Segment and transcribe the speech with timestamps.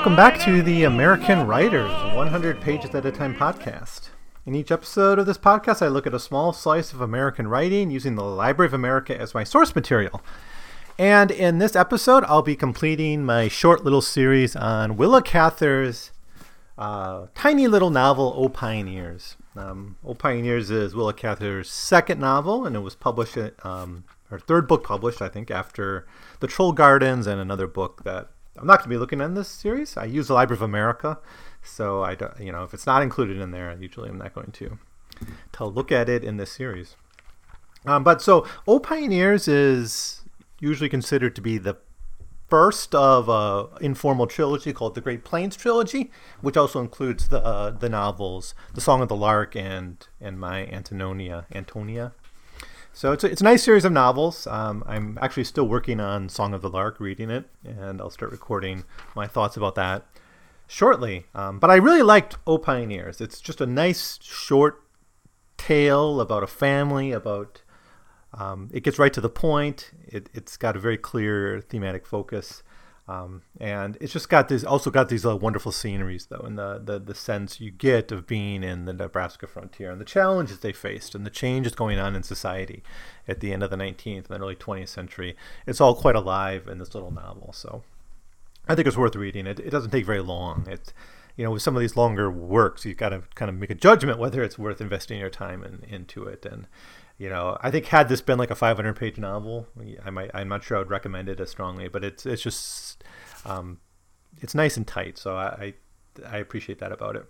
[0.00, 4.08] Welcome back to the American Writers 100 Pages at a Time podcast.
[4.46, 7.90] In each episode of this podcast, I look at a small slice of American writing
[7.90, 10.22] using the Library of America as my source material.
[10.98, 16.12] And in this episode, I'll be completing my short little series on Willa Cather's
[16.78, 19.36] uh, tiny little novel, O Pioneers.
[19.54, 23.36] Um, o Pioneers is Willa Cather's second novel, and it was published,
[23.66, 26.06] um, her third book published, I think, after
[26.40, 29.48] The Troll Gardens and another book that I'm not going to be looking at this
[29.48, 29.96] series.
[29.96, 31.18] I use the Library of America,
[31.62, 34.52] so I don't, you know, if it's not included in there, usually I'm not going
[34.52, 34.78] to
[35.52, 36.96] to look at it in this series.
[37.86, 40.22] Um, but so, O Pioneers is
[40.60, 41.78] usually considered to be the
[42.48, 46.10] first of a informal trilogy called the Great Plains trilogy,
[46.42, 50.66] which also includes the uh, the novels The Song of the Lark and and My
[50.66, 52.12] Antonia Antonia.
[52.92, 54.46] So it's a, it's a nice series of novels.
[54.46, 58.32] Um, I'm actually still working on Song of the Lark, reading it, and I'll start
[58.32, 60.06] recording my thoughts about that
[60.66, 61.26] shortly.
[61.34, 63.20] Um, but I really liked O Pioneers.
[63.20, 64.82] It's just a nice short
[65.56, 67.62] tale about a family, about
[68.32, 69.90] um, it gets right to the point.
[70.06, 72.62] It, has got a very clear thematic focus.
[73.10, 76.80] Um, and it's just got this, also got these uh, wonderful sceneries, though, and the,
[76.82, 80.72] the, the sense you get of being in the Nebraska frontier and the challenges they
[80.72, 82.84] faced and the changes going on in society
[83.26, 85.34] at the end of the 19th and early 20th century.
[85.66, 87.52] It's all quite alive in this little novel.
[87.52, 87.82] So
[88.68, 89.48] I think it's worth reading.
[89.48, 90.68] It, it doesn't take very long.
[90.70, 90.92] It's,
[91.36, 93.74] you know, with some of these longer works, you've got to kind of make a
[93.74, 96.44] judgment whether it's worth investing your time in, into it.
[96.44, 96.66] And
[97.20, 99.66] you know, I think had this been like a 500 page novel,
[100.02, 103.04] I might, I'm not sure I would recommend it as strongly, but it's, it's just,
[103.44, 103.78] um,
[104.40, 105.18] it's nice and tight.
[105.18, 105.74] So I,
[106.24, 107.26] I, I appreciate that about it.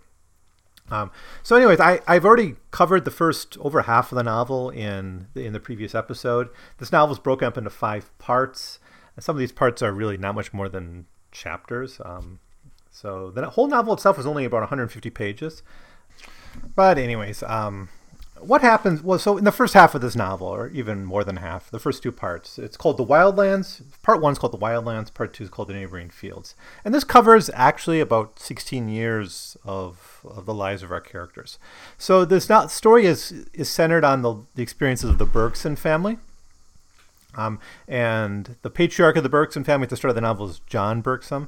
[0.89, 1.11] Um,
[1.43, 5.51] so anyways, I, I've already covered the first over half of the novel in, in
[5.51, 6.47] the previous episode.
[6.77, 8.79] This novel is broken up into five parts.
[9.19, 11.99] Some of these parts are really not much more than chapters.
[12.05, 12.39] Um,
[12.91, 15.63] so the whole novel itself was only about 150 pages.
[16.75, 17.89] But anyways, um,
[18.41, 21.37] what happens well so in the first half of this novel or even more than
[21.37, 23.81] half the first two parts it's called the wildlands.
[24.01, 26.55] Part one is called the wildlands part two is called the neighboring fields.
[26.83, 31.59] And this covers actually about 16 years of, of the lives of our characters.
[31.97, 36.17] So this not, story is is centered on the, the experiences of the bergson family.
[37.35, 40.59] Um, and the patriarch of the bergson family at the start of the novel is
[40.67, 41.47] john bergson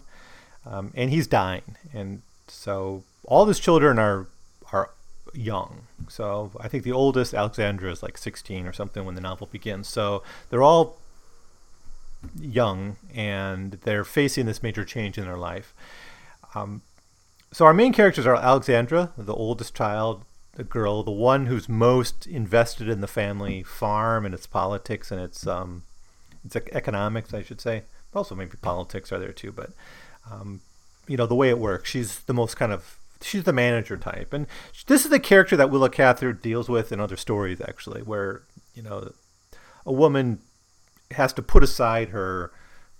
[0.65, 4.27] um, and he's dying and so all of his children are
[4.71, 4.89] are
[5.33, 5.87] young.
[6.07, 9.87] So I think the oldest, Alexandra, is like 16 or something when the novel begins.
[9.87, 10.97] So they're all
[12.39, 15.73] young and they're facing this major change in their life.
[16.55, 16.81] Um,
[17.51, 20.23] so our main characters are Alexandra, the oldest child,
[20.55, 25.19] the girl, the one who's most invested in the family farm and its politics and
[25.19, 25.83] its um,
[26.45, 27.83] its economics, I should say.
[28.13, 29.71] Also, maybe politics are there too, but
[30.31, 30.61] um,
[31.07, 31.89] you know the way it works.
[31.89, 34.47] She's the most kind of she's the manager type, and
[34.87, 38.83] this is the character that Willa Cather deals with in other stories, actually, where you
[38.83, 39.11] know
[39.85, 40.39] a woman
[41.11, 42.51] has to put aside her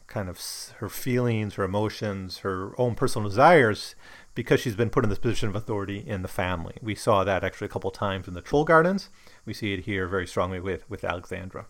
[0.07, 0.39] kind of
[0.77, 3.95] her feelings, her emotions, her own personal desires
[4.35, 6.75] because she's been put in this position of authority in the family.
[6.81, 9.09] We saw that actually a couple times in the Troll Gardens.
[9.45, 11.65] We see it here very strongly with with Alexandra.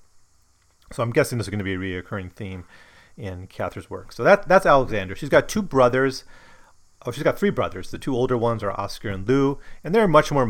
[0.92, 2.66] So I'm guessing this is going to be a reoccurring theme
[3.18, 4.12] in Cather's work.
[4.12, 5.16] So that that's Alexandra.
[5.16, 6.24] She's got two brothers
[7.06, 7.92] oh, she's got three brothers.
[7.92, 10.48] The two older ones are Oscar and Lou, and they're much more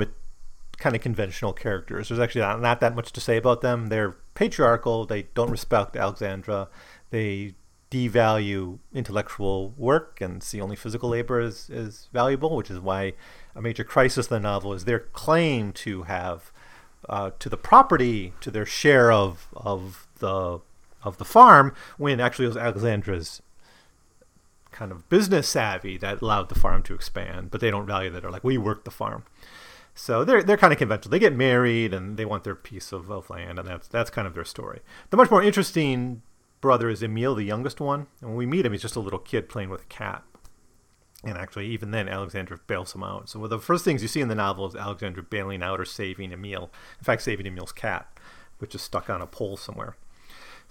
[0.78, 2.10] kind of conventional characters.
[2.10, 3.88] There's actually not, not that much to say about them.
[3.88, 5.06] They're patriarchal.
[5.06, 6.70] They don't respect Alexandra.
[7.10, 7.56] They
[7.92, 13.14] devalue intellectual work and see only physical labor as, as valuable, which is why
[13.56, 16.52] a major crisis in the novel is their claim to have
[17.08, 20.60] uh, to the property, to their share of of the
[21.04, 23.42] of the farm, when actually it was Alexandra's
[24.72, 28.22] kind of business savvy that allowed the farm to expand, but they don't value that.
[28.22, 29.24] They're like, we work the farm.
[29.96, 31.12] So they're they're kind of conventional.
[31.12, 34.28] They get married and they want their piece of, of land, and that's that's kind
[34.28, 34.82] of their story.
[35.12, 36.24] The much more interesting
[36.62, 38.08] brother is Emil, the youngest one.
[38.20, 40.24] And when we meet him, he's just a little kid playing with a cat.
[41.24, 43.30] And actually, even then, Alexandra bails him out.
[43.30, 45.80] So one of the first things you see in the novel is Alexandra bailing out
[45.80, 46.72] or saving Emil.
[47.00, 48.08] In fact, saving Emil's cat,
[48.58, 49.96] which is stuck on a pole somewhere.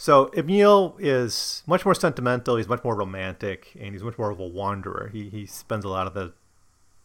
[0.02, 2.56] So Emil is much more sentimental.
[2.56, 5.10] He's much more romantic, and he's much more of a wanderer.
[5.12, 6.32] He he spends a lot of the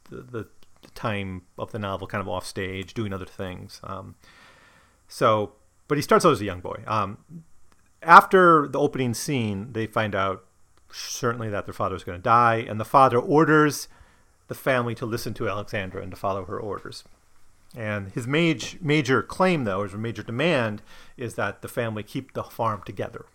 [0.10, 0.48] the, the
[0.96, 3.80] time of the novel kind of off stage doing other things.
[3.84, 4.16] Um,
[5.08, 5.52] so,
[5.88, 6.82] but he starts out as a young boy.
[6.88, 7.20] Um,
[8.02, 10.44] after the opening scene, they find out
[10.92, 13.90] certainly that their father is going to die, and the father orders
[14.48, 17.04] the family to listen to Alexandra and to follow her orders.
[17.78, 20.82] And his major major claim, though, his major demand,
[21.16, 23.28] is that the family keep the farm together,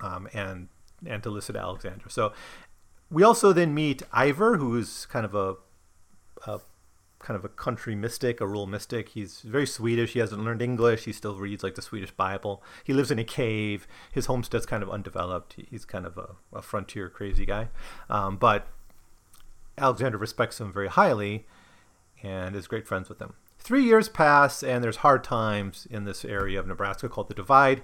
[0.00, 0.68] um, and
[1.04, 2.08] and to to Alexandra.
[2.08, 2.32] So
[3.10, 5.56] we also then meet Ivar, who's kind of a,
[6.46, 6.60] a
[7.18, 9.08] kind of a country mystic, a rural mystic.
[9.08, 10.12] He's very Swedish.
[10.12, 11.06] He hasn't learned English.
[11.06, 12.62] He still reads like the Swedish Bible.
[12.84, 13.88] He lives in a cave.
[14.12, 15.56] His homestead's kind of undeveloped.
[15.68, 17.70] He's kind of a, a frontier crazy guy.
[18.08, 18.68] Um, but
[19.76, 21.44] Alexandra respects him very highly
[22.22, 23.34] and is great friends with him.
[23.68, 27.82] Three years pass, and there's hard times in this area of Nebraska called the Divide.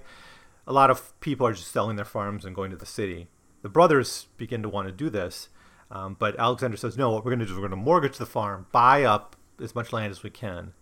[0.65, 3.27] A lot of people are just selling their farms and going to the city.
[3.61, 5.49] The brothers begin to want to do this,
[5.91, 8.17] um, but Alexandra says, no, what we're going to do is we're going to mortgage
[8.17, 10.73] the farm, buy up as much land as we can.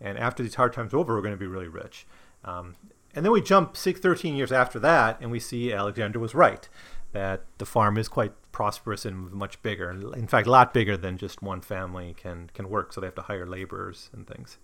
[0.00, 2.06] And after these hard times over, we're going to be really rich.
[2.42, 2.76] Um,
[3.14, 6.66] and then we jump six, 13 years after that, and we see Alexandra was right,
[7.16, 9.90] that the farm is quite prosperous and much bigger.
[10.14, 13.14] In fact, a lot bigger than just one family can, can work, so they have
[13.16, 14.58] to hire laborers and things.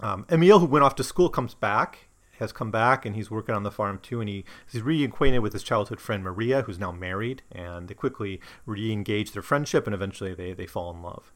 [0.00, 2.08] Um, Emil, who went off to school, comes back
[2.38, 4.20] has come back and he's working on the farm too.
[4.20, 8.40] And he, he's reacquainted with his childhood friend Maria, who's now married, and they quickly
[8.66, 11.32] re-engage their friendship and eventually they, they fall in love.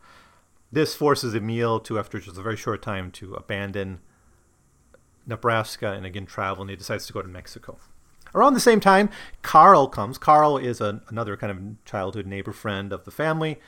[0.72, 4.00] This forces Emil to, after just a very short time, to abandon
[5.26, 7.78] Nebraska and again travel, and he decides to go to Mexico.
[8.36, 9.08] Around the same time,
[9.40, 10.18] Carl comes.
[10.18, 13.58] Carl is a, another kind of childhood neighbor friend of the family.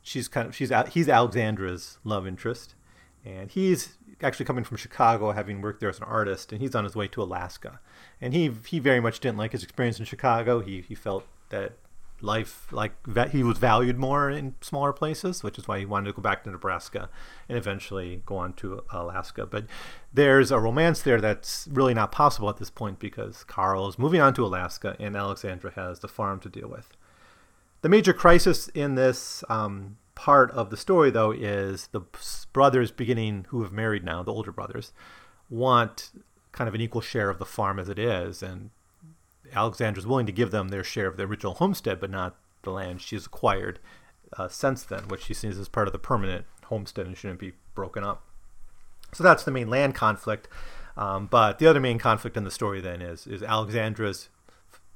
[0.00, 2.76] She's kind of she's he's Alexandra's love interest,
[3.24, 6.84] and he's actually coming from Chicago, having worked there as an artist, and he's on
[6.84, 7.80] his way to Alaska.
[8.20, 10.60] And he he very much didn't like his experience in Chicago.
[10.60, 11.72] He he felt that
[12.20, 12.92] life like
[13.30, 16.44] he was valued more in smaller places, which is why he wanted to go back
[16.44, 17.08] to Nebraska
[17.48, 19.46] and eventually go on to Alaska.
[19.46, 19.66] But
[20.12, 24.20] there's a romance there that's really not possible at this point because Carl is moving
[24.20, 26.88] on to Alaska and Alexandra has the farm to deal with.
[27.82, 32.00] The major crisis in this um, part of the story, though, is the
[32.52, 34.92] brothers beginning, who have married now, the older brothers,
[35.48, 36.10] want
[36.52, 38.42] kind of an equal share of the farm as it is.
[38.42, 38.70] And
[39.54, 43.00] Alexandra's willing to give them their share of the original homestead, but not the land
[43.00, 43.78] she's acquired
[44.36, 47.52] uh, since then, which she sees as part of the permanent homestead and shouldn't be
[47.74, 48.24] broken up.
[49.12, 50.48] So that's the main land conflict.
[50.96, 54.30] Um, but the other main conflict in the story then is is Alexandra's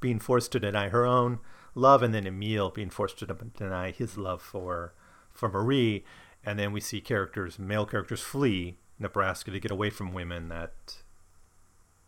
[0.01, 1.41] being forced to deny her own
[1.75, 4.95] love, and then Emil being forced to deny his love for
[5.33, 6.05] for Marie,
[6.45, 11.03] and then we see characters, male characters, flee Nebraska to get away from women that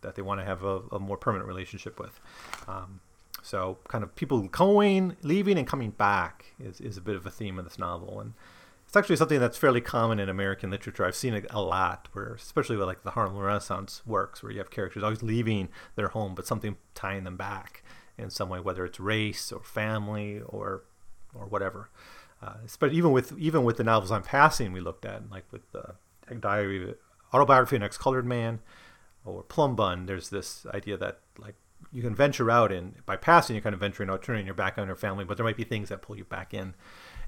[0.03, 2.19] that they want to have a, a more permanent relationship with.
[2.67, 3.01] Um,
[3.41, 7.31] so, kind of people going, leaving, and coming back is, is a bit of a
[7.31, 8.33] theme of this novel, and
[8.93, 11.03] it's actually something that's fairly common in American literature.
[11.03, 14.59] I've seen it a lot, where especially with like the Harlem Renaissance works, where you
[14.59, 17.83] have characters always leaving their home, but something tying them back
[18.17, 20.83] in some way, whether it's race or family or
[21.33, 21.89] or whatever.
[22.41, 25.69] Uh, but even with even with the novels I'm passing, we looked at like with
[25.71, 25.95] the
[26.39, 26.93] diary,
[27.33, 28.59] autobiography of an ex-colored man,
[29.25, 30.05] or Plum Bun.
[30.05, 31.55] There's this idea that like
[31.91, 34.77] you can venture out and by passing you're kind of venturing out, turning your back
[34.77, 36.73] on your family, but there might be things that pull you back in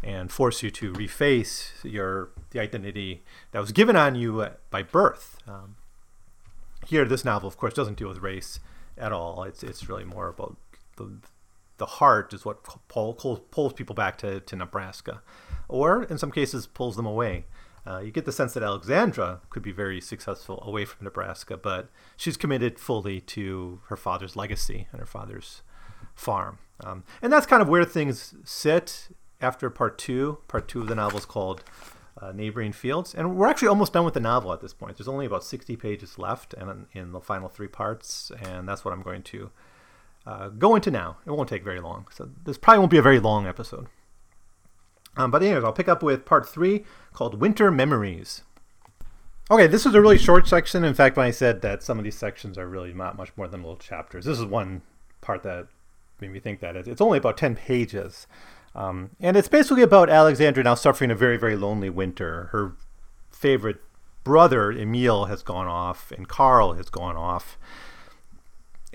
[0.03, 5.37] and force you to reface your the identity that was given on you by birth.
[5.47, 5.75] Um,
[6.85, 8.59] here, this novel, of course, doesn't deal with race
[8.97, 9.43] at all.
[9.43, 10.57] It's it's really more about
[10.97, 11.17] the
[11.77, 15.21] the heart is what pull, pulls people back to, to Nebraska,
[15.67, 17.45] or in some cases pulls them away.
[17.87, 21.89] Uh, you get the sense that Alexandra could be very successful away from Nebraska, but
[22.17, 25.61] she's committed fully to her father's legacy and her father's
[26.15, 26.57] farm.
[26.83, 30.39] Um, and that's kind of where things sit after part two.
[30.47, 31.63] Part two of the novel is called
[32.19, 33.13] uh, Neighboring Fields.
[33.13, 34.97] And we're actually almost done with the novel at this point.
[34.97, 38.93] There's only about 60 pages left and in the final three parts, and that's what
[38.93, 39.51] I'm going to
[40.25, 41.17] uh, go into now.
[41.25, 42.07] It won't take very long.
[42.11, 43.87] So this probably won't be a very long episode.
[45.17, 48.43] Um, but anyways, I'll pick up with part three called Winter Memories.
[49.49, 50.83] Okay, this is a really short section.
[50.83, 53.47] In fact, when I said that some of these sections are really not much more
[53.47, 54.81] than little chapters, this is one
[55.21, 55.67] part that
[56.19, 58.27] made me think that it's only about 10 pages.
[58.73, 62.49] Um, and it's basically about Alexandra now suffering a very, very lonely winter.
[62.51, 62.75] Her
[63.31, 63.77] favorite
[64.23, 67.57] brother, Emil, has gone off, and Carl has gone off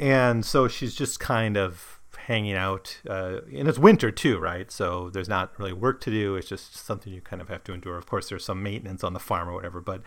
[0.00, 1.99] and so she's just kind of
[2.30, 4.70] hanging out uh, and it's winter too right?
[4.70, 6.36] So there's not really work to do.
[6.36, 7.96] It's just something you kind of have to endure.
[7.96, 10.02] Of course there's some maintenance on the farm or whatever but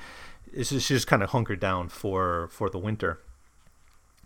[0.54, 3.20] it's just, she's just kind of hunkered down for for the winter.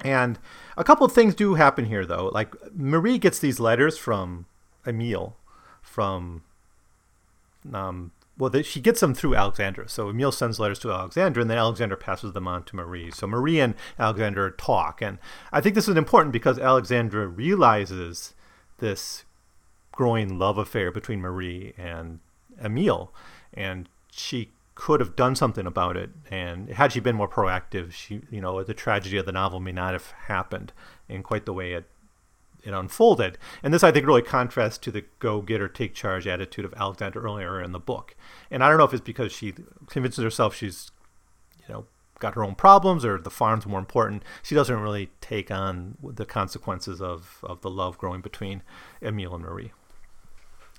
[0.01, 0.37] And
[0.77, 2.29] a couple of things do happen here though.
[2.31, 4.45] Like marie gets these letters from
[4.85, 5.35] emil
[5.81, 6.43] from
[7.73, 9.89] um, well, she gets them through Alexandra.
[9.89, 13.11] So Emil sends letters to Alexandra, and then Alexandra passes them on to Marie.
[13.11, 15.17] So Marie and Alexandra talk, and
[15.51, 18.33] I think this is important because Alexandra realizes
[18.77, 19.25] this
[19.91, 22.19] growing love affair between Marie and
[22.63, 23.11] Emil,
[23.53, 26.11] and she could have done something about it.
[26.29, 29.71] And had she been more proactive, she, you know, the tragedy of the novel may
[29.71, 30.71] not have happened
[31.09, 31.85] in quite the way it
[32.67, 33.37] it unfolded.
[33.63, 36.73] And this, I think, really contrasts to the go get or take charge attitude of
[36.75, 38.15] Alexandra earlier in the book.
[38.51, 39.53] And I don't know if it's because she
[39.87, 40.91] convinces herself she's,
[41.67, 41.85] you know,
[42.19, 44.23] got her own problems or the farm's more important.
[44.43, 48.63] She doesn't really take on the consequences of, of the love growing between
[49.01, 49.71] Emil and Marie.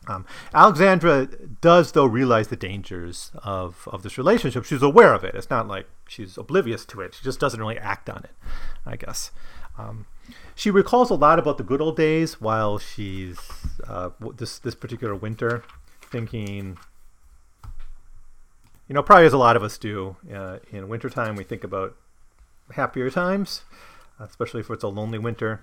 [0.07, 1.27] Um, Alexandra
[1.61, 4.65] does, though, realize the dangers of, of this relationship.
[4.65, 5.35] She's aware of it.
[5.35, 7.15] It's not like she's oblivious to it.
[7.15, 8.31] She just doesn't really act on it,
[8.87, 9.31] I guess.
[9.77, 10.07] Um,
[10.59, 13.39] she recalls a lot about the good old days while she's
[13.87, 15.63] uh, this this particular winter,
[16.03, 16.77] thinking.
[18.89, 21.95] You know, probably as a lot of us do uh, in wintertime, we think about
[22.73, 23.63] happier times,
[24.19, 25.63] especially if it's a lonely winter.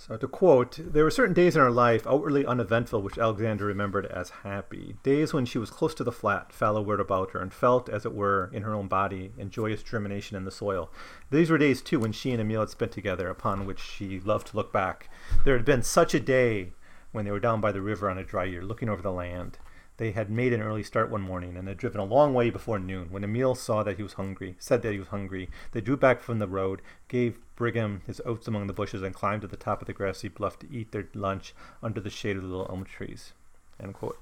[0.00, 4.06] So, to quote, there were certain days in her life, outwardly uneventful, which Alexandra remembered
[4.06, 4.96] as happy.
[5.02, 8.06] Days when she was close to the flat, fallow world about her, and felt, as
[8.06, 10.90] it were, in her own body, in joyous germination in the soil.
[11.30, 14.46] These were days, too, when she and Emil had spent together, upon which she loved
[14.46, 15.10] to look back.
[15.44, 16.72] There had been such a day
[17.12, 19.58] when they were down by the river on a dry year, looking over the land.
[20.00, 22.78] They had made an early start one morning and had driven a long way before
[22.78, 23.08] noon.
[23.10, 26.22] When Emil saw that he was hungry, said that he was hungry, they drew back
[26.22, 29.82] from the road, gave Brigham his oats among the bushes, and climbed to the top
[29.82, 32.84] of the grassy bluff to eat their lunch under the shade of the little elm
[32.84, 33.34] trees.
[33.78, 34.18] End quote.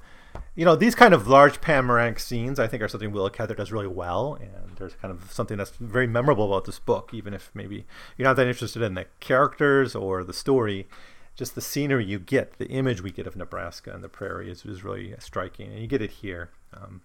[0.57, 3.71] You know, these kind of large panoramic scenes, I think, are something Willa Cather does
[3.71, 7.53] really well, and there's kind of something that's very memorable about this book, even if
[7.55, 10.89] maybe you're not that interested in the characters or the story
[11.38, 14.64] just the scenery you get, the image we get of Nebraska and the prairie is,
[14.64, 16.50] is really striking, and you get it here.
[16.75, 17.02] Um,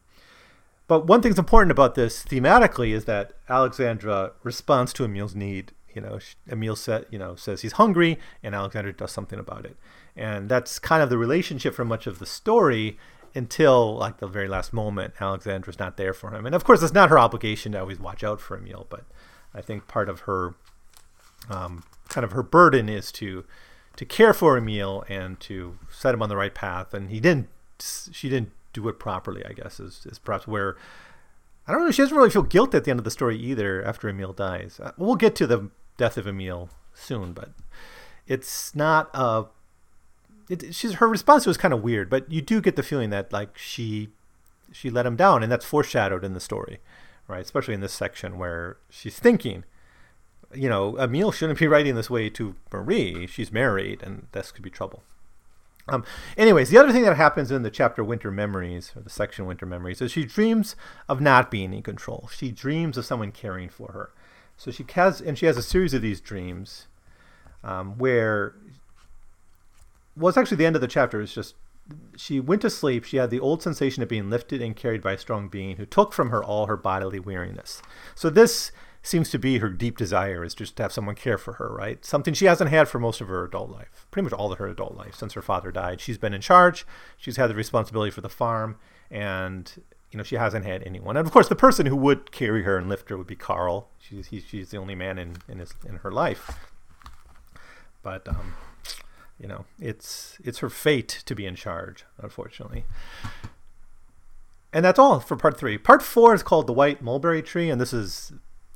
[0.87, 5.71] but one thing that's important about this thematically is that Alexandra responds to Emil's need.
[5.93, 6.19] You know,
[6.51, 9.77] Emil said, you know, says he's hungry, and Alexandra does something about it,
[10.15, 12.97] and that's kind of the relationship for much of the story
[13.35, 15.13] until like the very last moment.
[15.21, 18.23] Alexandra's not there for him, and of course, it's not her obligation to always watch
[18.23, 19.03] out for Emil, but
[19.53, 20.55] I think part of her,
[21.51, 23.45] um, kind of her burden is to
[23.95, 26.93] to care for Emil and to set him on the right path.
[26.93, 27.47] And he didn't.
[27.79, 29.45] She didn't do it properly.
[29.45, 30.75] I guess is is perhaps where.
[31.67, 31.91] I don't know.
[31.91, 33.83] She doesn't really feel guilt at the end of the story either.
[33.83, 37.51] After Emil dies, uh, we'll get to the death of Emil soon, but
[38.27, 39.45] it's not a.
[40.49, 43.31] It, she's her response was kind of weird, but you do get the feeling that
[43.31, 44.09] like she
[44.71, 46.79] she let him down, and that's foreshadowed in the story,
[47.27, 47.41] right?
[47.43, 49.63] Especially in this section where she's thinking,
[50.55, 53.27] you know, Emil shouldn't be writing this way to Marie.
[53.27, 55.03] She's married, and this could be trouble.
[55.87, 56.05] Um,
[56.37, 59.65] anyways, the other thing that happens in the chapter Winter Memories, or the section Winter
[59.65, 60.75] Memories, is she dreams
[61.09, 62.29] of not being in control.
[62.33, 64.11] She dreams of someone caring for her.
[64.55, 66.87] So she has, and she has a series of these dreams
[67.63, 68.55] um, where,
[70.15, 71.55] well, it's actually the end of the chapter is just
[72.15, 73.03] she went to sleep.
[73.03, 75.85] She had the old sensation of being lifted and carried by a strong being who
[75.85, 77.81] took from her all her bodily weariness.
[78.15, 78.71] So this
[79.03, 82.03] seems to be her deep desire is just to have someone care for her, right?
[82.03, 84.67] Something she hasn't had for most of her adult life, pretty much all of her
[84.67, 85.99] adult life since her father died.
[85.99, 88.77] She's been in charge, she's had the responsibility for the farm,
[89.11, 89.71] and
[90.11, 91.17] you know she hasn't had anyone.
[91.17, 93.89] And of course, the person who would carry her and lift her would be Carl.
[93.99, 96.57] She's he, she's the only man in in his in her life.
[98.01, 98.53] But um,
[99.37, 102.85] you know, it's it's her fate to be in charge, unfortunately.
[104.71, 105.77] And that's all for part three.
[105.77, 108.31] Part four is called the White Mulberry Tree, and this is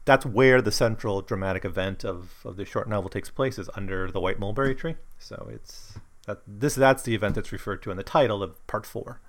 [0.07, 4.09] that's where the central dramatic event of, of the short novel takes place is under
[4.09, 4.95] the white mulberry tree.
[5.19, 8.85] So it's that this that's the event that's referred to in the title of part
[8.85, 9.19] four.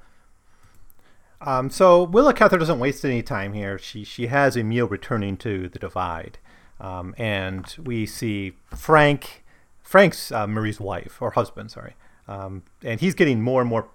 [1.41, 3.77] Um, so Willa Cather doesn't waste any time here.
[3.77, 6.39] She she has Emil returning to the divide,
[6.81, 9.45] um, and we see Frank,
[9.83, 11.95] Frank's uh, Marie's wife or husband, sorry,
[12.29, 13.89] um, and he's getting more and more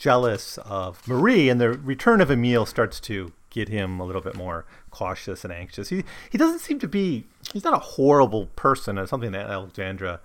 [0.00, 4.34] jealous of Marie, and the return of Emil starts to get him a little bit
[4.34, 5.90] more cautious and anxious.
[5.90, 8.96] He he doesn't seem to be he's not a horrible person.
[8.98, 10.20] It's something that Alexandra,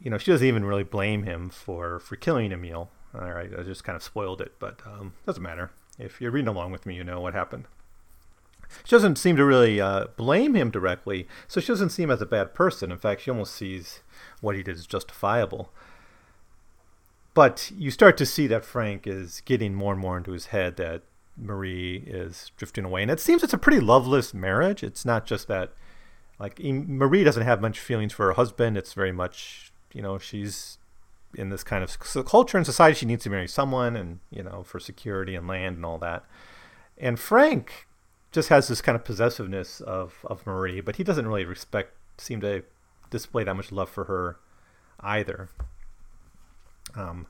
[0.00, 2.90] you know, she doesn't even really blame him for for killing Emil.
[3.14, 5.70] All right, I just kind of spoiled it, but um, doesn't matter.
[5.98, 7.64] If you're reading along with me, you know what happened.
[8.84, 12.26] She doesn't seem to really uh, blame him directly, so she doesn't seem as a
[12.26, 12.92] bad person.
[12.92, 14.00] In fact, she almost sees
[14.42, 15.72] what he did as justifiable.
[17.38, 20.76] But you start to see that Frank is getting more and more into his head
[20.78, 21.02] that
[21.36, 24.82] Marie is drifting away, and it seems it's a pretty loveless marriage.
[24.82, 25.72] It's not just that,
[26.40, 28.76] like Marie doesn't have much feelings for her husband.
[28.76, 30.78] It's very much, you know, she's
[31.32, 32.96] in this kind of culture and society.
[32.96, 36.24] She needs to marry someone, and you know, for security and land and all that.
[36.96, 37.86] And Frank
[38.32, 42.40] just has this kind of possessiveness of of Marie, but he doesn't really respect, seem
[42.40, 42.64] to
[43.10, 44.40] display that much love for her
[44.98, 45.50] either.
[46.94, 47.26] Um,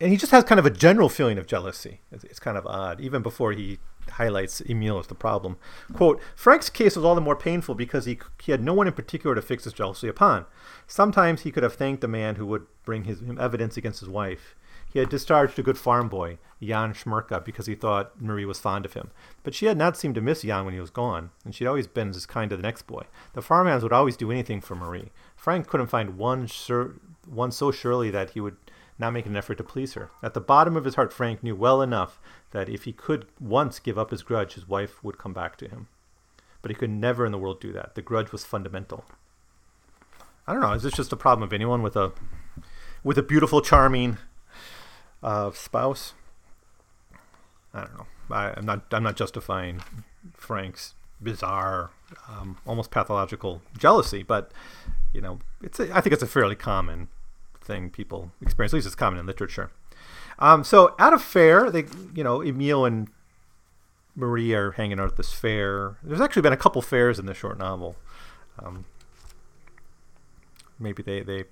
[0.00, 2.00] and he just has kind of a general feeling of jealousy.
[2.10, 3.78] It's, it's kind of odd, even before he
[4.10, 5.56] highlights Emil as the problem.
[5.92, 8.92] Quote, Frank's case was all the more painful because he, he had no one in
[8.92, 10.46] particular to fix his jealousy upon.
[10.86, 14.08] Sometimes he could have thanked the man who would bring his, him evidence against his
[14.08, 14.54] wife.
[14.92, 18.84] He had discharged a good farm boy, Jan Smirka, because he thought Marie was fond
[18.84, 19.10] of him.
[19.42, 21.68] But she had not seemed to miss Jan when he was gone, and she had
[21.68, 23.04] always been as kind to the next boy.
[23.32, 25.10] The farmhands would always do anything for Marie.
[25.34, 26.48] Frank couldn't find one,
[27.26, 28.56] one so surely that he would
[28.98, 30.10] not making an effort to please her.
[30.22, 32.20] At the bottom of his heart, Frank knew well enough
[32.52, 35.68] that if he could once give up his grudge, his wife would come back to
[35.68, 35.88] him.
[36.62, 37.94] But he could never in the world do that.
[37.94, 39.04] The grudge was fundamental.
[40.46, 40.72] I don't know.
[40.72, 42.12] Is this just a problem of anyone with a
[43.02, 44.18] with a beautiful, charming
[45.22, 46.14] uh, spouse?
[47.72, 48.06] I don't know.
[48.30, 48.84] I, am not.
[48.92, 49.82] I'm not justifying
[50.34, 51.90] Frank's bizarre,
[52.28, 54.52] um, almost pathological jealousy, but
[55.12, 55.80] you know, it's.
[55.80, 57.08] A, I think it's a fairly common
[57.64, 58.72] thing people experience.
[58.72, 59.70] At least it's common in literature.
[60.38, 63.08] Um, so at a fair, they, you know, Emil and
[64.16, 65.96] Marie are hanging out at this fair.
[66.02, 67.96] There's actually been a couple fairs in this short novel.
[68.58, 68.84] Um,
[70.78, 71.44] maybe they, they,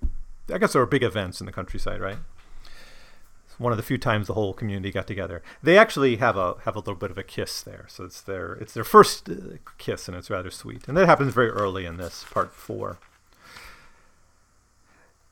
[0.52, 2.18] I guess there were big events in the countryside, right?
[3.46, 5.42] It's one of the few times the whole community got together.
[5.62, 8.54] They actually have a have a little bit of a kiss there, so it's their
[8.54, 9.34] it's their first uh,
[9.76, 10.88] kiss, and it's rather sweet.
[10.88, 12.96] And that happens very early in this part four.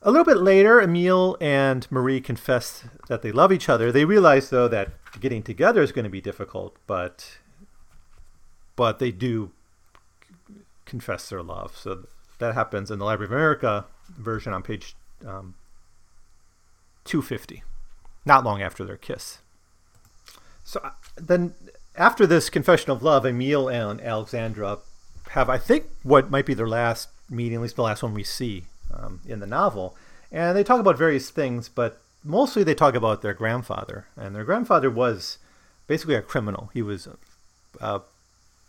[0.02, 3.92] A little bit later, Emil and Marie confess that they love each other.
[3.92, 7.38] They realize, though, that getting together is going to be difficult, but
[8.76, 9.52] but they do
[10.86, 11.76] confess their love.
[11.76, 12.06] So
[12.38, 15.54] that happens in the Library of America version on page um,
[17.04, 17.62] 250,
[18.24, 19.40] not long after their kiss.
[20.64, 21.52] So uh, then,
[21.94, 24.78] after this confession of love, Emil and Alexandra
[25.32, 28.24] have, I think, what might be their last meeting, at least the last one we
[28.24, 29.96] see um, in the novel.
[30.32, 34.06] And they talk about various things, but mostly they talk about their grandfather.
[34.16, 35.38] And their grandfather was
[35.86, 36.70] basically a criminal.
[36.72, 37.08] He was
[37.80, 38.00] uh,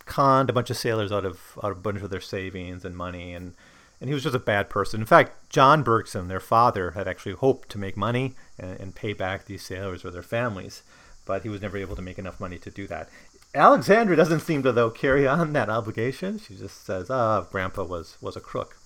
[0.04, 2.96] conned a bunch of sailors out of, out of a bunch of their savings and
[2.96, 3.54] money, and,
[4.00, 5.00] and he was just a bad person.
[5.00, 9.12] In fact, John Bergson, their father, had actually hoped to make money and, and pay
[9.12, 10.82] back these sailors or their families,
[11.24, 13.08] but he was never able to make enough money to do that.
[13.54, 16.38] Alexandra doesn't seem to though carry on that obligation.
[16.38, 18.78] She just says, "Ah, oh, Grandpa was was a crook."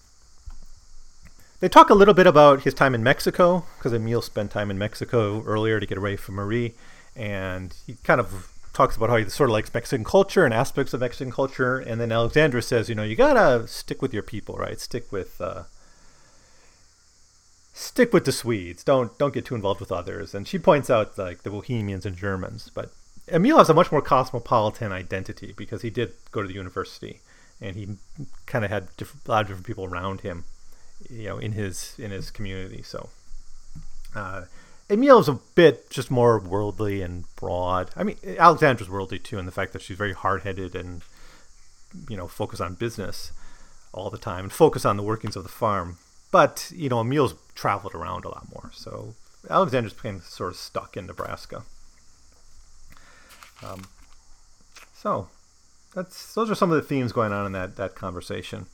[1.59, 4.77] They talk a little bit about his time in Mexico because Emil spent time in
[4.77, 6.75] Mexico earlier to get away from Marie,
[7.15, 10.93] and he kind of talks about how he sort of likes Mexican culture and aspects
[10.93, 11.79] of Mexican culture.
[11.79, 14.79] And then Alexandra says, you know, you gotta stick with your people, right?
[14.79, 15.63] Stick with uh,
[17.73, 18.85] stick with the Swedes.
[18.85, 20.35] Don't don't get too involved with others.
[20.35, 22.91] And she points out like the Bohemians and Germans, but
[23.29, 27.21] Emil has a much more cosmopolitan identity because he did go to the university
[27.63, 27.97] and he
[28.45, 30.45] kind of had a lot of different people around him
[31.11, 32.83] you know in his in his community.
[32.83, 33.09] So
[34.15, 34.45] uh,
[34.89, 37.91] Emil is a bit just more worldly and broad.
[37.97, 41.03] I mean, Alexandra's worldly too, in the fact that she's very hard headed and
[42.09, 43.33] you know focus on business
[43.93, 45.99] all the time and focus on the workings of the farm.
[46.31, 49.15] But you know, Emil's traveled around a lot more, so
[49.49, 51.65] Alexandra's kind of sort of stuck in Nebraska.
[53.65, 53.87] Um,
[54.95, 55.29] so
[55.95, 58.67] that's those are some of the themes going on in that that conversation.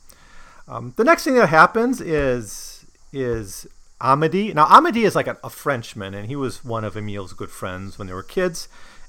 [0.67, 3.67] Um, the next thing that happens is is
[4.01, 4.53] Amedee.
[4.53, 7.97] Now Amedee is like a, a, Frenchman, and he was one of Emil's good friends
[7.97, 8.67] when they were kids.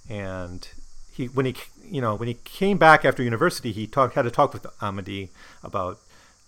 [0.09, 0.69] And
[1.13, 4.31] he when he you know when he came back after university, he talk, had to
[4.31, 5.29] talk with Amedee
[5.63, 5.99] about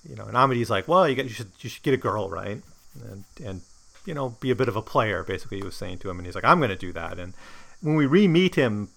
[0.09, 2.63] you know, and Amedee's like, well, you, you should you should get a girl, right?
[3.09, 3.63] And and
[4.05, 5.23] you know, be a bit of a player.
[5.23, 7.19] Basically, he was saying to him, and he's like, I'm going to do that.
[7.19, 7.35] And
[7.81, 8.89] when we re-meet him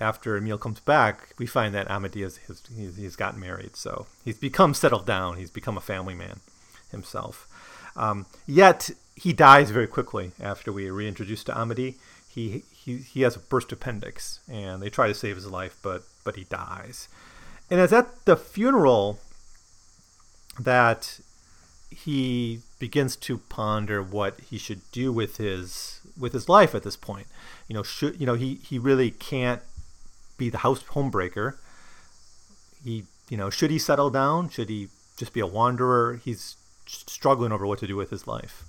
[0.00, 4.38] after Emil comes back, we find that Amadeus has he's, he's gotten married, so he's
[4.38, 5.36] become settled down.
[5.36, 6.40] He's become a family man
[6.90, 7.46] himself.
[7.96, 11.96] Um, yet he dies very quickly after we reintroduce to Amedee.
[12.28, 16.04] He, he he has a burst appendix, and they try to save his life, but
[16.24, 17.08] but he dies.
[17.70, 19.18] And it's at the funeral
[20.58, 21.20] that
[21.90, 26.96] he begins to ponder what he should do with his with his life at this
[26.96, 27.26] point.
[27.66, 29.62] You know, should you know he he really can't
[30.38, 31.56] be the house homebreaker.
[32.82, 34.48] He, you know, should he settle down?
[34.48, 36.20] Should he just be a wanderer?
[36.24, 38.64] He's struggling over what to do with his life.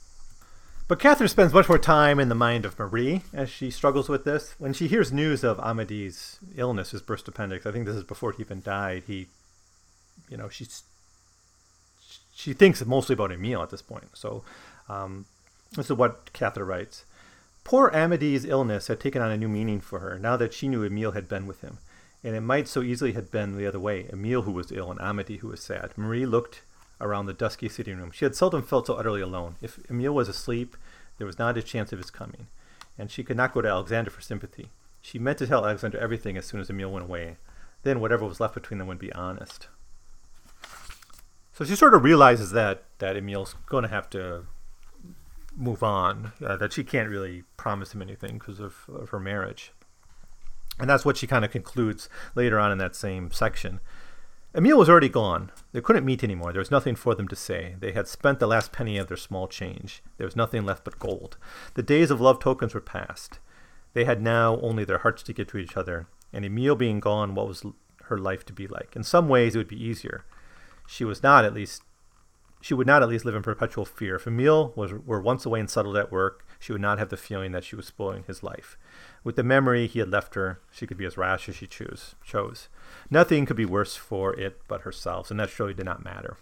[0.90, 4.26] But Cather spends much more time in the mind of Marie as she struggles with
[4.26, 4.56] this.
[4.58, 8.32] When she hears news of Amedee's illness, his burst appendix, I think this is before
[8.32, 9.04] he even died.
[9.06, 9.28] He,
[10.30, 10.82] you know, she's
[12.34, 14.06] she thinks mostly about Emil at this point.
[14.14, 14.44] So,
[14.88, 15.26] um,
[15.76, 17.04] this is what Cather writes.
[17.70, 20.84] Poor Amedee's illness had taken on a new meaning for her now that she knew
[20.84, 21.78] Emil had been with him.
[22.24, 25.00] And it might so easily have been the other way Emil who was ill and
[25.00, 25.96] Amedee who was sad.
[25.96, 26.64] Marie looked
[27.00, 28.10] around the dusky sitting room.
[28.10, 29.54] She had seldom felt so utterly alone.
[29.62, 30.76] If Emil was asleep,
[31.20, 32.48] there was not a chance of his coming.
[32.98, 34.70] and she could not go to Alexandra for sympathy.
[35.00, 37.38] She meant to tell Alexandra everything as soon as Emil went away.
[37.84, 39.68] Then whatever was left between them would be honest.
[41.54, 44.46] So she sort of realizes that that Emil's going to have to
[45.60, 49.74] move on, uh, that she can't really promise him anything because of, of her marriage.
[50.80, 53.82] And that's what she kind of concludes later on in that same section.
[54.56, 55.52] Emil was already gone.
[55.74, 56.52] They couldn't meet anymore.
[56.54, 57.76] There was nothing for them to say.
[57.80, 60.02] They had spent the last penny of their small change.
[60.18, 61.38] There was nothing left but gold.
[61.76, 63.40] The days of love tokens were past.
[63.94, 66.08] They had now only their hearts to give to each other.
[66.34, 67.64] And Emil being gone, what was
[68.06, 68.96] her life to be like?
[68.96, 70.26] In some ways, it would be easier.
[70.88, 71.84] She was not, at least,
[72.62, 74.16] she would not at least live in perpetual fear.
[74.16, 77.18] If Emil was, were once away and settled at work, she would not have the
[77.18, 78.78] feeling that she was spoiling his life.
[79.24, 82.16] With the memory he had left her, she could be as rash as she choose,
[82.24, 82.68] chose.
[83.10, 86.38] Nothing could be worse for it but herself, and that surely did not matter.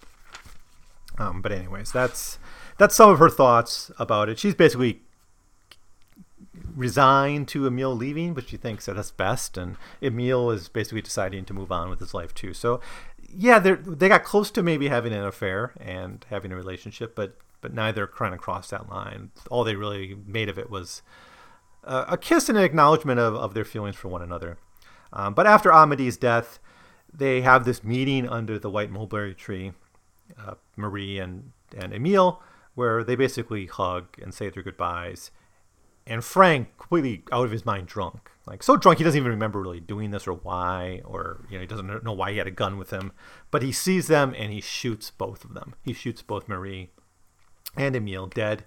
[1.20, 2.38] Um, but anyways, that's
[2.78, 4.38] that's some of her thoughts about it.
[4.38, 5.02] She's basically
[6.78, 11.44] resigned to Emil leaving, but she thinks that that's best, and Emil is basically deciding
[11.46, 12.54] to move on with his life too.
[12.54, 12.80] So,
[13.36, 17.38] yeah, they they got close to maybe having an affair and having a relationship, but
[17.60, 19.32] but neither kind of crossed that line.
[19.50, 21.02] All they really made of it was
[21.84, 24.58] uh, a kiss and an acknowledgement of, of their feelings for one another.
[25.12, 26.60] Um, but after Amedee's death,
[27.12, 29.72] they have this meeting under the white mulberry tree,
[30.40, 32.44] uh, Marie and, and Emil,
[32.76, 35.32] where they basically hug and say their goodbyes.
[36.08, 38.32] And Frank, completely out of his mind, drunk.
[38.46, 41.62] Like, so drunk he doesn't even remember really doing this or why, or, you know,
[41.62, 43.12] he doesn't know why he had a gun with him.
[43.52, 45.76] But he sees them and he shoots both of them.
[45.84, 46.92] He shoots both Marie
[47.76, 48.64] and Emil dead.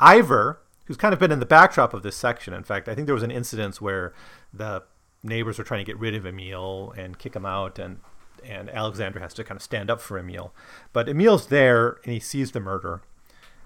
[0.00, 2.54] Ivar, who's kind of been in the backdrop of this section.
[2.54, 4.14] In fact, I think there was an incident where
[4.52, 4.82] the
[5.22, 8.00] neighbors were trying to get rid of Emil and kick him out, and
[8.44, 10.54] and Alexandra has to kind of stand up for Emil.
[10.92, 13.02] But Emil's there, and he sees the murder,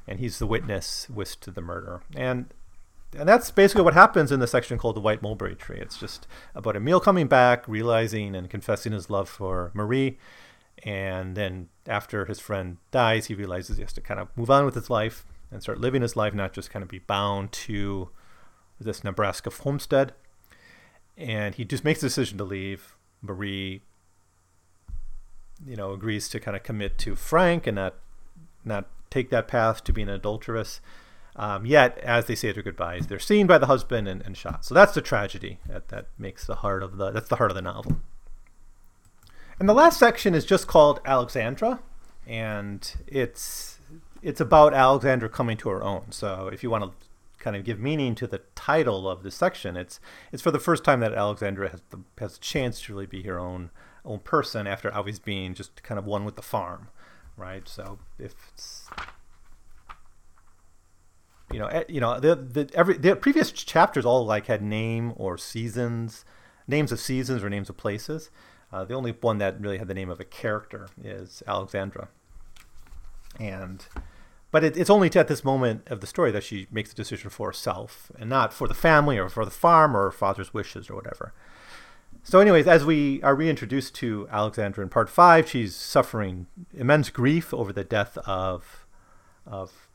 [0.06, 2.52] and he's the witness with to the murder, and
[3.16, 5.78] and that's basically what happens in the section called the White Mulberry Tree.
[5.78, 10.18] It's just about Emil coming back, realizing and confessing his love for Marie,
[10.82, 14.64] and then after his friend dies, he realizes he has to kind of move on
[14.64, 18.10] with his life and start living his life, not just kind of be bound to
[18.80, 20.12] this Nebraska homestead
[21.20, 22.96] and he just makes the decision to leave.
[23.20, 23.82] Marie,
[25.66, 27.96] you know, agrees to kind of commit to Frank and not
[28.64, 30.80] not take that path to being an adulteress.
[31.36, 34.64] Um, yet, as they say their goodbyes, they're seen by the husband and, and shot.
[34.64, 37.54] So that's the tragedy that, that makes the heart of the that's the heart of
[37.54, 38.00] the novel.
[39.58, 41.80] And the last section is just called Alexandra,
[42.26, 43.78] and it's
[44.22, 46.10] it's about Alexandra coming to her own.
[46.10, 46.92] So if you want to
[47.40, 49.76] kind of give meaning to the title of this section.
[49.76, 49.98] It's
[50.30, 53.22] it's for the first time that Alexandra has the has a chance to really be
[53.22, 53.70] her own
[54.04, 56.88] own person after always being just kind of one with the farm,
[57.36, 57.68] right?
[57.68, 58.88] So if it's
[61.52, 65.12] you know, eh, you know, the the every the previous chapters all like had name
[65.16, 66.24] or seasons,
[66.66, 68.30] names of seasons or names of places.
[68.72, 72.08] Uh, the only one that really had the name of a character is Alexandra,
[73.38, 73.86] and
[74.52, 77.30] but it, it's only at this moment of the story that she makes the decision
[77.30, 80.88] for herself and not for the family or for the farm or her father's wishes
[80.88, 81.32] or whatever.
[82.22, 87.52] So, anyways, as we are reintroduced to Alexandra in part five, she's suffering immense grief
[87.54, 88.86] over the death of
[89.46, 89.89] of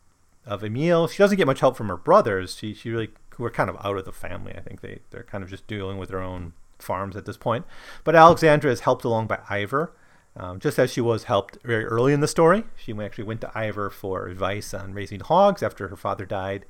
[0.46, 1.08] of Emil.
[1.08, 2.56] She doesn't get much help from her brothers.
[2.56, 4.54] She she really who are kind of out of the family.
[4.56, 7.66] I think they they're kind of just dealing with their own farms at this point.
[8.04, 9.94] But Alexandra is helped along by Ivar,
[10.38, 13.52] um, just as she was helped very early in the story, she actually went to
[13.56, 16.66] Ivar for advice on raising hogs after her father died.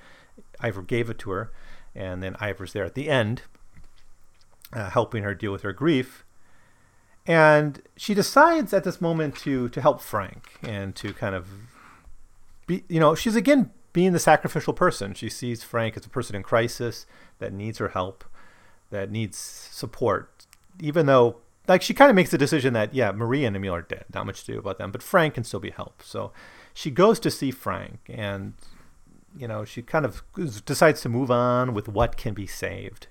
[0.64, 1.52] Ivar gave it to her,
[1.96, 3.42] and then Ivar's there at the end,
[4.72, 6.24] uh, helping her deal with her grief.
[7.26, 11.48] And she decides at this moment to to help Frank and to kind of
[12.66, 15.14] be, you know, she's again being the sacrificial person.
[15.14, 17.06] She sees Frank as a person in crisis
[17.40, 18.26] that needs her help,
[18.90, 20.46] that needs support,
[20.80, 23.82] even though like she kind of makes the decision that yeah, Marie and Emil are
[23.82, 26.06] dead, not much to do about them, but Frank can still be helped.
[26.06, 26.32] So
[26.74, 28.54] she goes to see Frank, and
[29.38, 30.24] you know she kind of
[30.66, 33.08] decides to move on with what can be saved.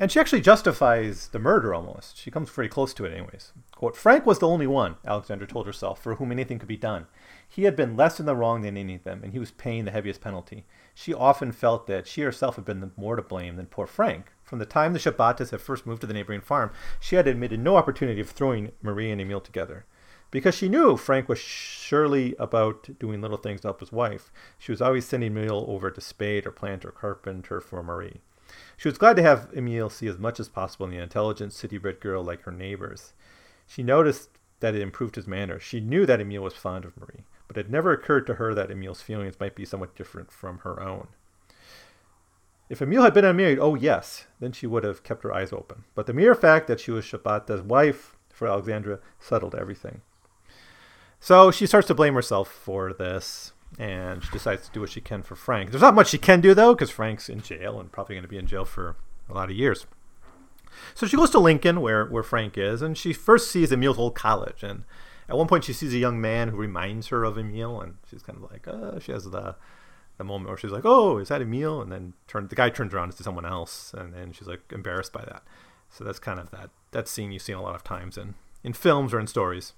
[0.00, 2.16] And she actually justifies the murder almost.
[2.18, 3.52] She comes pretty close to it, anyways.
[3.74, 7.06] Quote, Frank was the only one, Alexandra told herself, for whom anything could be done.
[7.48, 9.84] He had been less in the wrong than any of them, and he was paying
[9.84, 10.64] the heaviest penalty.
[10.94, 14.58] She often felt that she herself had been more to blame than poor Frank, from
[14.58, 17.76] the time the Shabatas had first moved to the neighboring farm, she had admitted no
[17.76, 19.84] opportunity of throwing Marie and Emil together.
[20.30, 24.72] Because she knew Frank was surely about doing little things to help his wife, she
[24.72, 28.20] was always sending Emil over to spade or plant or carpenter for Marie.
[28.78, 32.00] She was glad to have Emil see as much as possible in the intelligent, city-bred
[32.00, 33.12] girl like her neighbors.
[33.66, 34.30] She noticed
[34.60, 35.62] that it improved his manners.
[35.62, 38.70] She knew that Emil was fond of Marie, but it never occurred to her that
[38.70, 41.08] Emil's feelings might be somewhat different from her own.
[42.68, 45.84] If Emil had been unmarried, oh yes, then she would have kept her eyes open.
[45.94, 50.02] But the mere fact that she was Shabata's wife for Alexandra settled everything.
[51.18, 55.00] So she starts to blame herself for this, and she decides to do what she
[55.00, 55.70] can for Frank.
[55.70, 58.28] There's not much she can do though, because Frank's in jail and probably going to
[58.28, 58.96] be in jail for
[59.28, 59.86] a lot of years.
[60.94, 64.14] So she goes to Lincoln, where where Frank is, and she first sees Emil's old
[64.14, 64.62] college.
[64.62, 64.84] And
[65.28, 68.22] at one point, she sees a young man who reminds her of Emil, and she's
[68.22, 69.56] kind of like, uh, she has the
[70.16, 72.92] the moment where she's like, "Oh, is that Emil?" And then turn the guy turns
[72.92, 75.42] around to someone else, and then she's like embarrassed by that.
[75.90, 78.72] So that's kind of that that scene you've seen a lot of times in in
[78.72, 79.74] films or in stories.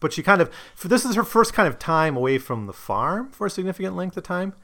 [0.00, 2.72] But she kind of, for this is her first kind of time away from the
[2.72, 4.54] farm for a significant length of time,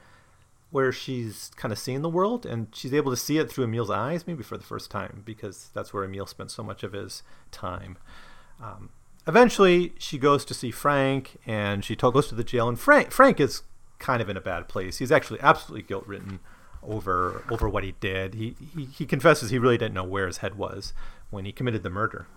[0.71, 3.89] where she's kind of seeing the world and she's able to see it through Emil's
[3.91, 7.23] eyes, maybe for the first time, because that's where Emil spent so much of his
[7.51, 7.97] time.
[8.61, 8.89] Um,
[9.27, 13.39] eventually, she goes to see Frank and she goes to the jail, and Frank Frank
[13.39, 13.63] is
[13.99, 14.97] kind of in a bad place.
[14.97, 16.39] He's actually absolutely guilt ridden
[16.83, 18.33] over over what he did.
[18.33, 20.93] He, he he confesses he really didn't know where his head was
[21.29, 22.27] when he committed the murder.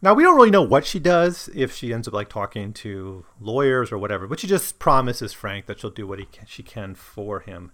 [0.00, 3.24] Now we don't really know what she does if she ends up like talking to
[3.40, 6.62] lawyers or whatever, but she just promises Frank that she'll do what he can, she
[6.62, 7.72] can for him.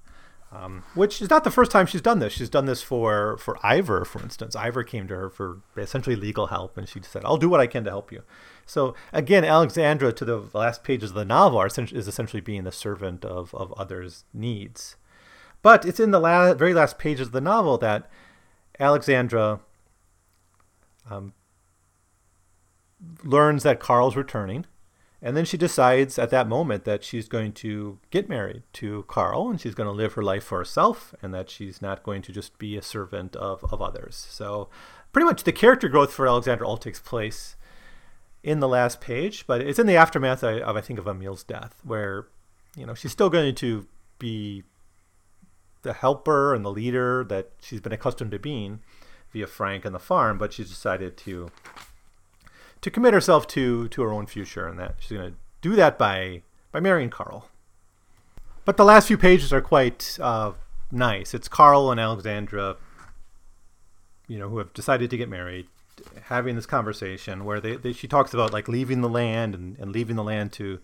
[0.54, 2.32] Um, which is not the first time she's done this.
[2.32, 4.54] She's done this for for Ivar, for instance.
[4.54, 7.66] Ivar came to her for essentially legal help, and she said, "I'll do what I
[7.66, 8.22] can to help you."
[8.64, 13.24] So again, Alexandra, to the last pages of the novel, is essentially being the servant
[13.24, 14.96] of of others' needs.
[15.60, 18.08] But it's in the la- very last pages of the novel that
[18.78, 19.60] Alexandra
[21.10, 21.32] um,
[23.24, 24.66] learns that Carl's returning.
[25.24, 29.48] And then she decides at that moment that she's going to get married to Carl
[29.48, 32.32] and she's going to live her life for herself and that she's not going to
[32.32, 34.26] just be a servant of, of others.
[34.28, 34.68] So,
[35.14, 37.56] pretty much the character growth for Alexandra all takes place
[38.42, 41.80] in the last page, but it's in the aftermath of, I think, of Emil's death,
[41.82, 42.26] where,
[42.76, 43.86] you know, she's still going to
[44.18, 44.62] be
[45.80, 48.80] the helper and the leader that she's been accustomed to being
[49.32, 51.50] via Frank and the farm, but she's decided to
[52.84, 55.96] to commit herself to to her own future, and that she's going to do that
[55.98, 57.48] by by marrying Carl.
[58.66, 60.52] But the last few pages are quite uh,
[60.92, 61.32] nice.
[61.32, 62.76] It's Carl and Alexandra,
[64.28, 65.66] you know, who have decided to get married,
[66.24, 69.90] having this conversation where they, they she talks about like leaving the land and, and
[69.90, 70.78] leaving the land to,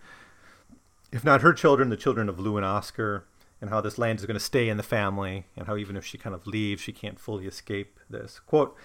[1.11, 3.25] if not her children, the children of Lou and Oscar,
[3.61, 6.03] and how this land is going to stay in the family, and how even if
[6.03, 8.39] she kind of leaves, she can't fully escape this.
[8.39, 8.75] Quote,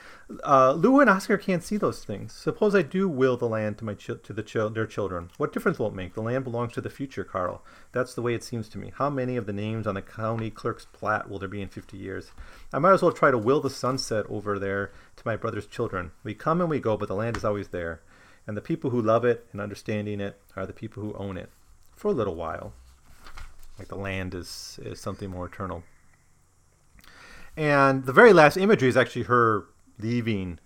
[0.45, 2.35] uh, Lou and Oscar can't see those things.
[2.35, 5.31] Suppose I do will the land to my ch- to the their children.
[5.39, 6.13] What difference will it make?
[6.13, 7.65] The land belongs to the future, Carl.
[7.93, 8.93] That's the way it seems to me.
[8.97, 11.97] How many of the names on the county clerk's plat will there be in 50
[11.97, 12.33] years?
[12.71, 16.11] I might as well try to will the sunset over there to my brother's children.
[16.23, 18.03] We come and we go, but the land is always there.
[18.47, 21.51] And the people who love it and understanding it are the people who own it.
[21.97, 22.75] For a little while
[23.79, 25.83] like the land is is something more eternal.
[27.57, 29.67] And the very last imagery is actually her
[29.99, 30.59] leaving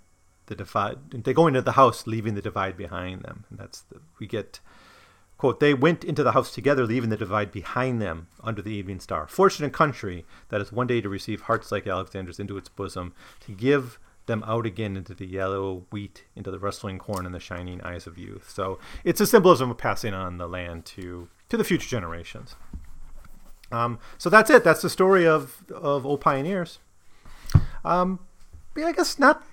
[0.46, 0.99] the divide.
[1.12, 3.44] They go into the house, leaving the divide behind them.
[3.49, 4.61] And that's the, we get
[5.38, 5.61] quote.
[5.61, 9.27] They went into the house together, leaving the divide behind them under the evening star.
[9.27, 13.53] Fortunate country that is one day to receive hearts like Alexandra's into its bosom, to
[13.53, 17.81] give them out again into the yellow wheat, into the rustling corn, and the shining
[17.83, 18.51] eyes of youth.
[18.51, 22.57] So it's a symbolism of passing on the land to to the future generations.
[23.73, 24.65] Um, so that's it.
[24.65, 26.79] That's the story of of old pioneers.
[27.85, 28.21] Um,
[28.77, 29.45] yeah, I guess not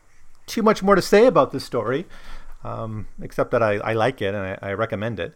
[0.46, 2.06] too much more to say about this story,
[2.64, 5.36] um, except that I, I like it and I, I, recommend it.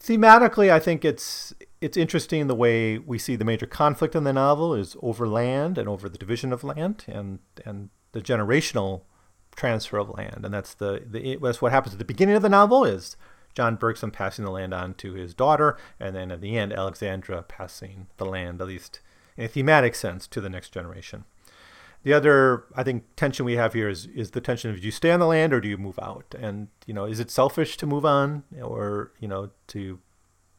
[0.00, 4.32] Thematically, I think it's it's interesting the way we see the major conflict in the
[4.32, 9.02] novel is over land and over the division of land and and the generational
[9.56, 12.48] transfer of land, and that's the, the that's what happens at the beginning of the
[12.48, 13.16] novel is
[13.58, 17.42] John Bergson passing the land on to his daughter, and then at the end, Alexandra
[17.42, 19.00] passing the land, at least
[19.36, 21.24] in a thematic sense, to the next generation.
[22.04, 24.92] The other, I think, tension we have here is is the tension of do you
[24.92, 26.36] stay on the land or do you move out?
[26.38, 29.98] And you know, is it selfish to move on or you know to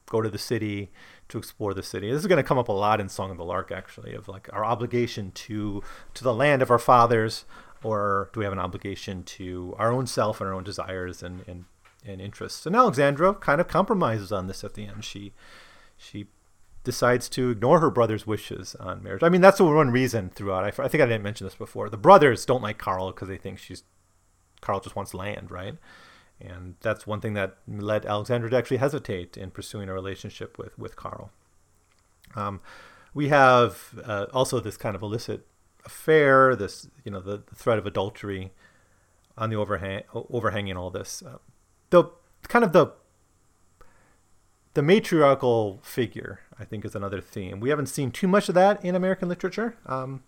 [0.08, 0.92] go to the city
[1.30, 2.12] to explore the city?
[2.12, 4.28] This is going to come up a lot in Song of the Lark, actually, of
[4.28, 5.82] like our obligation to
[6.16, 7.46] to the land of our fathers,
[7.82, 11.46] or do we have an obligation to our own self and our own desires and,
[11.48, 11.64] and
[12.06, 12.66] and interests.
[12.66, 15.04] And Alexandra kind of compromises on this at the end.
[15.04, 15.34] She
[15.98, 16.28] she
[16.84, 19.22] decides to ignore her brother's wishes on marriage.
[19.22, 20.64] I mean, that's the one reason throughout.
[20.64, 21.90] I, I think I didn't mention this before.
[21.90, 23.84] The brothers don't like Carl because they think she's
[24.62, 25.76] Carl just wants land, right?
[26.42, 30.78] And that's one thing that led Alexandra to actually hesitate in pursuing a relationship with
[30.78, 31.32] with Carl.
[32.36, 32.62] Um,
[33.14, 35.46] we have uh, also this kind of illicit
[35.86, 38.52] affair, this you know the, the threat of adultery
[39.38, 41.22] on the overhang overhanging all this.
[41.22, 41.38] Uh,
[41.90, 42.06] the
[42.48, 42.94] kind of the
[44.76, 47.60] the matriarchal figure, I think, is another theme.
[47.60, 50.24] We haven't seen too much of that in American literature, um,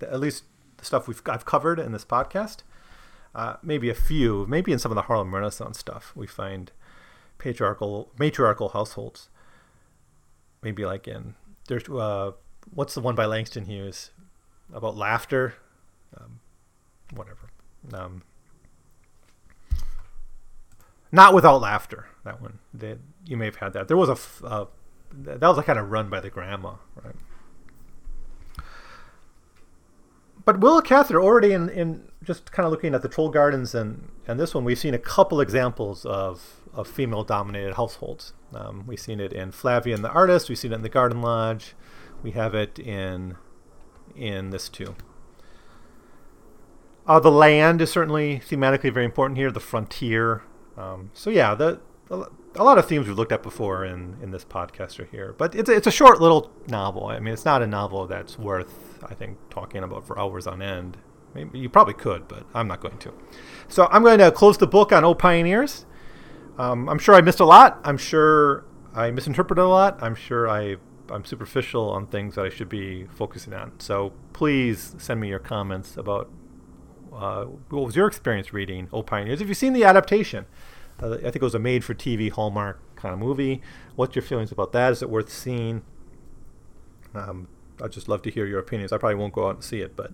[0.00, 0.44] at least
[0.78, 2.58] the stuff we've I've covered in this podcast.
[3.34, 6.70] Uh, maybe a few, maybe in some of the Harlem Renaissance stuff, we find
[7.38, 9.28] patriarchal matriarchal households.
[10.62, 11.34] Maybe like in
[11.68, 12.32] there's uh,
[12.72, 14.10] what's the one by Langston Hughes
[14.72, 15.54] about laughter,
[16.18, 16.40] um,
[17.12, 17.50] whatever.
[17.92, 18.22] Um,
[21.14, 22.08] not without laughter.
[22.24, 22.58] That one.
[22.72, 23.88] They, you may have had that.
[23.88, 24.66] There was a uh,
[25.12, 27.14] that was a kind of run by the grandma, right?
[30.44, 34.08] But Willa Cather already in, in just kind of looking at the Troll Gardens and,
[34.26, 38.34] and this one, we've seen a couple examples of, of female dominated households.
[38.52, 41.22] Um, we've seen it in Flavia and the Artist, we've seen it in the Garden
[41.22, 41.74] Lodge,
[42.22, 43.36] we have it in
[44.14, 44.94] in this too.
[47.06, 50.42] Uh, the land is certainly thematically very important here, the frontier.
[50.76, 54.44] Um, so yeah, the, a lot of themes we've looked at before in, in this
[54.44, 55.34] podcast are here.
[55.36, 57.06] But it's, it's a short little novel.
[57.06, 60.62] I mean, it's not a novel that's worth, I think, talking about for hours on
[60.62, 60.96] end.
[61.34, 63.12] Maybe you probably could, but I'm not going to.
[63.68, 65.84] So I'm going to close the book on O Pioneers.
[66.58, 67.80] Um, I'm sure I missed a lot.
[67.84, 70.00] I'm sure I misinterpreted a lot.
[70.00, 70.76] I'm sure I
[71.10, 73.78] I'm superficial on things that I should be focusing on.
[73.78, 76.30] So please send me your comments about
[77.14, 79.40] uh, what was your experience reading O Pioneers.
[79.40, 80.46] Have you've seen the adaptation,
[81.02, 83.60] uh, I think it was a made-for-TV Hallmark kind of movie.
[83.96, 84.92] What's your feelings about that?
[84.92, 85.82] Is it worth seeing?
[87.14, 87.48] Um,
[87.82, 88.92] I'd just love to hear your opinions.
[88.92, 90.12] I probably won't go out and see it, but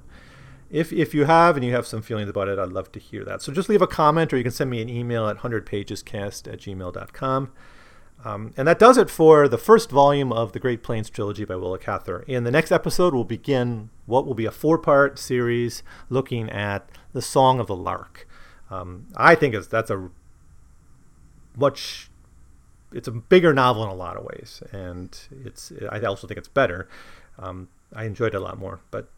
[0.70, 3.24] if if you have and you have some feelings about it, I'd love to hear
[3.24, 3.42] that.
[3.42, 6.60] So just leave a comment or you can send me an email at 100pagescast at
[6.60, 7.52] gmail.com.
[8.24, 11.56] Um, and that does it for the first volume of the Great Plains trilogy by
[11.56, 12.20] Willa Cather.
[12.26, 16.88] In the next episode, we'll begin what will be a four part series looking at
[17.12, 18.28] the Song of the Lark.
[18.70, 20.10] Um, I think it's, that's a
[21.56, 22.10] much
[22.92, 26.48] it's a bigger novel in a lot of ways, and it's I also think it's
[26.48, 26.88] better.
[27.38, 29.08] Um, I enjoyed it a lot more, but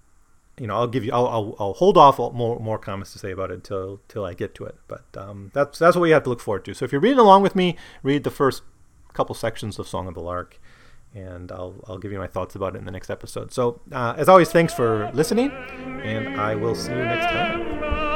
[0.58, 3.30] you know I'll give you I'll, I'll, I'll hold off more more comments to say
[3.30, 4.76] about it until till I get to it.
[4.88, 6.74] But um, that's that's what you have to look forward to.
[6.74, 8.62] So if you're reading along with me, read the first
[9.12, 10.60] couple sections of Song of the Lark,
[11.14, 13.52] and I'll I'll give you my thoughts about it in the next episode.
[13.52, 18.11] So uh, as always, thanks for listening, and I will see you next time.